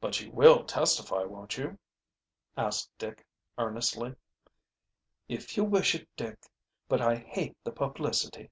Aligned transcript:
"But 0.00 0.22
you 0.22 0.30
will 0.30 0.64
testify, 0.64 1.24
won't 1.24 1.58
you?" 1.58 1.78
asked 2.56 2.96
Dick 2.96 3.26
earnestly. 3.58 4.14
"If 5.28 5.58
you 5.58 5.64
wish 5.64 5.94
it, 5.94 6.08
Dick. 6.16 6.48
But 6.88 7.02
I 7.02 7.16
hate 7.16 7.62
the 7.62 7.70
publicity." 7.72 8.48